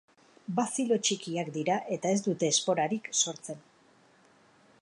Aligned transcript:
Bazilo 0.59 0.97
txikiak 1.07 1.51
dira 1.59 1.77
eta 1.97 2.15
ez 2.15 2.25
dute 2.31 2.51
esporarik 2.55 3.15
sortzen. 3.23 3.65